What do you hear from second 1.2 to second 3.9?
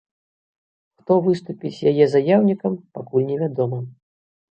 выступіць яе заяўнікам, пакуль невядома.